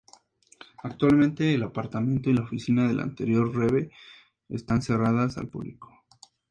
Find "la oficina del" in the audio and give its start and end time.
2.33-3.01